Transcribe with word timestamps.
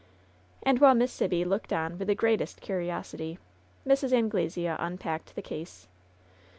And 0.63 0.79
while 0.79 0.95
Miss 0.95 1.11
Sibby 1.11 1.45
looked 1.45 1.71
on 1.71 1.99
with 1.99 2.07
the 2.07 2.15
greatest 2.15 2.59
curiosity, 2.59 3.37
Mrs. 3.85 4.11
Anglesea 4.11 4.75
impacked 4.79 5.35
the 5.35 5.43
case. 5.43 5.87